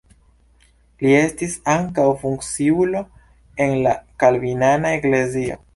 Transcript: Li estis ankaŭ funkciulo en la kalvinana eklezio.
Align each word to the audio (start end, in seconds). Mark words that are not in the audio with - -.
Li 1.03 1.11
estis 1.17 1.59
ankaŭ 1.75 2.07
funkciulo 2.23 3.05
en 3.67 3.79
la 3.87 3.97
kalvinana 4.27 5.01
eklezio. 5.01 5.67